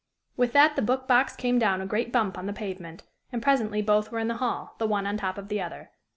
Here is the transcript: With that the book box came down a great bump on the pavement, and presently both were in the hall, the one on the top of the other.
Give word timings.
With 0.35 0.51
that 0.53 0.75
the 0.75 0.81
book 0.81 1.07
box 1.07 1.35
came 1.35 1.59
down 1.59 1.79
a 1.79 1.85
great 1.85 2.11
bump 2.11 2.35
on 2.35 2.47
the 2.47 2.53
pavement, 2.53 3.03
and 3.31 3.39
presently 3.39 3.83
both 3.83 4.11
were 4.11 4.17
in 4.17 4.29
the 4.29 4.37
hall, 4.37 4.73
the 4.79 4.87
one 4.87 5.05
on 5.05 5.15
the 5.15 5.21
top 5.21 5.37
of 5.37 5.47
the 5.47 5.61
other. 5.61 5.91